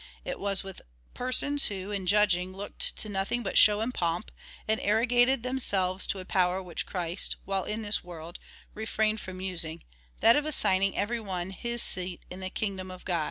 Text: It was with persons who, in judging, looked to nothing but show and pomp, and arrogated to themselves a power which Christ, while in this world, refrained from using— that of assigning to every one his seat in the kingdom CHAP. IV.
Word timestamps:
It 0.25 0.39
was 0.39 0.63
with 0.63 0.81
persons 1.13 1.67
who, 1.67 1.91
in 1.91 2.07
judging, 2.07 2.53
looked 2.53 2.95
to 2.97 3.07
nothing 3.07 3.43
but 3.43 3.55
show 3.55 3.81
and 3.81 3.93
pomp, 3.93 4.31
and 4.67 4.81
arrogated 4.81 5.43
to 5.43 5.47
themselves 5.49 6.07
a 6.15 6.25
power 6.25 6.59
which 6.59 6.87
Christ, 6.87 7.35
while 7.45 7.65
in 7.65 7.83
this 7.83 8.03
world, 8.03 8.39
refrained 8.73 9.19
from 9.21 9.39
using— 9.39 9.83
that 10.21 10.35
of 10.35 10.47
assigning 10.47 10.93
to 10.93 10.97
every 10.97 11.19
one 11.19 11.51
his 11.51 11.83
seat 11.83 12.23
in 12.31 12.39
the 12.39 12.49
kingdom 12.49 12.89
CHAP. 12.89 13.07
IV. 13.09 13.15